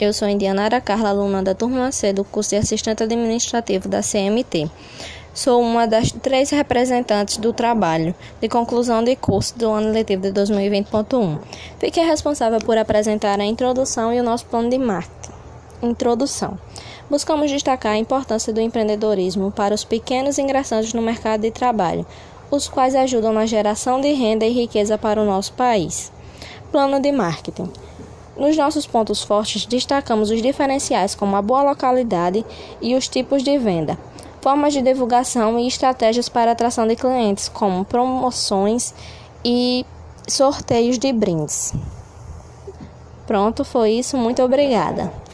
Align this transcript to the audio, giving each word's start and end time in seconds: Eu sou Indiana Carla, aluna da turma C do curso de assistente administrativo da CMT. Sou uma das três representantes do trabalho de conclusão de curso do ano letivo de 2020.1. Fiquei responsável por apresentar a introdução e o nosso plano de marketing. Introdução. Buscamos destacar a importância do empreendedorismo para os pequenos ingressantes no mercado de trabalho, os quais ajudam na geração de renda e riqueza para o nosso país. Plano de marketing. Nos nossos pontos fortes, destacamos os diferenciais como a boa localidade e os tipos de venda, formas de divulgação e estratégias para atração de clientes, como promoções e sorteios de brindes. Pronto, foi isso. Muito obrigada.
Eu 0.00 0.14
sou 0.14 0.26
Indiana 0.26 0.80
Carla, 0.80 1.10
aluna 1.10 1.42
da 1.42 1.54
turma 1.54 1.92
C 1.92 2.10
do 2.10 2.24
curso 2.24 2.48
de 2.50 2.56
assistente 2.56 3.02
administrativo 3.02 3.86
da 3.86 4.00
CMT. 4.00 4.70
Sou 5.34 5.60
uma 5.60 5.86
das 5.86 6.10
três 6.10 6.48
representantes 6.48 7.36
do 7.36 7.52
trabalho 7.52 8.14
de 8.40 8.48
conclusão 8.48 9.04
de 9.04 9.14
curso 9.14 9.58
do 9.58 9.70
ano 9.70 9.92
letivo 9.92 10.22
de 10.22 10.32
2020.1. 10.32 11.38
Fiquei 11.78 12.02
responsável 12.02 12.60
por 12.60 12.78
apresentar 12.78 13.38
a 13.38 13.44
introdução 13.44 14.10
e 14.10 14.18
o 14.18 14.22
nosso 14.22 14.46
plano 14.46 14.70
de 14.70 14.78
marketing. 14.78 15.34
Introdução. 15.82 16.58
Buscamos 17.10 17.50
destacar 17.50 17.92
a 17.92 17.98
importância 17.98 18.54
do 18.54 18.60
empreendedorismo 18.62 19.50
para 19.50 19.74
os 19.74 19.84
pequenos 19.84 20.38
ingressantes 20.38 20.94
no 20.94 21.02
mercado 21.02 21.42
de 21.42 21.50
trabalho, 21.50 22.06
os 22.50 22.68
quais 22.68 22.94
ajudam 22.94 23.34
na 23.34 23.44
geração 23.44 24.00
de 24.00 24.14
renda 24.14 24.46
e 24.46 24.50
riqueza 24.50 24.96
para 24.96 25.20
o 25.20 25.26
nosso 25.26 25.52
país. 25.52 26.10
Plano 26.72 26.98
de 27.00 27.12
marketing. 27.12 27.70
Nos 28.36 28.56
nossos 28.56 28.86
pontos 28.86 29.22
fortes, 29.22 29.66
destacamos 29.66 30.30
os 30.30 30.40
diferenciais 30.40 31.14
como 31.14 31.36
a 31.36 31.42
boa 31.42 31.62
localidade 31.62 32.44
e 32.80 32.94
os 32.94 33.08
tipos 33.08 33.42
de 33.42 33.58
venda, 33.58 33.98
formas 34.40 34.72
de 34.72 34.80
divulgação 34.80 35.58
e 35.58 35.66
estratégias 35.66 36.28
para 36.28 36.52
atração 36.52 36.86
de 36.86 36.96
clientes, 36.96 37.48
como 37.48 37.84
promoções 37.84 38.94
e 39.44 39.84
sorteios 40.26 40.98
de 40.98 41.12
brindes. 41.12 41.74
Pronto, 43.26 43.64
foi 43.64 43.92
isso. 43.92 44.16
Muito 44.16 44.42
obrigada. 44.42 45.12